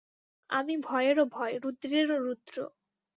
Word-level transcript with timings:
আমি 0.49 0.73
ভয়েরও 0.81 1.25
ভয়, 1.31 1.53
রুদ্রেরও 1.63 2.17
রুদ্র। 2.19 2.55